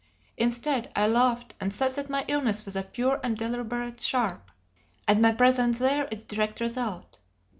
[0.35, 4.49] Instead, I laughed and said that my illness was a pure and deliberate sharp,
[5.07, 7.19] and my presence there its direct result.